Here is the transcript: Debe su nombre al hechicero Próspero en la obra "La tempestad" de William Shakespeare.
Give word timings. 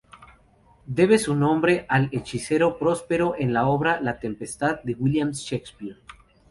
Debe 0.87 1.19
su 1.19 1.35
nombre 1.35 1.85
al 1.87 2.09
hechicero 2.11 2.79
Próspero 2.79 3.35
en 3.37 3.53
la 3.53 3.67
obra 3.67 4.01
"La 4.01 4.19
tempestad" 4.19 4.81
de 4.81 4.95
William 4.95 5.29
Shakespeare. 5.29 5.99